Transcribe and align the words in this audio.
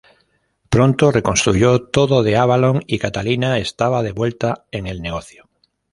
Pronto 0.71 1.11
reconstruyó 1.11 1.79
todo 1.83 2.23
de 2.23 2.35
Avalon, 2.35 2.81
y 2.87 2.97
Catalina 2.97 3.59
estaba 3.59 4.01
de 4.01 4.13
vuelta 4.13 4.65
en 4.71 4.87
el 4.87 4.99
negocio. 4.99 5.47